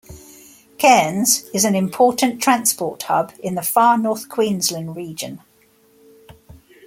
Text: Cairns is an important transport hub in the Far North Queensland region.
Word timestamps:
Cairns 0.79 1.43
is 1.53 1.63
an 1.63 1.75
important 1.75 2.41
transport 2.41 3.03
hub 3.03 3.33
in 3.43 3.53
the 3.53 3.61
Far 3.61 3.99
North 3.99 4.29
Queensland 4.29 4.95
region. 4.95 5.41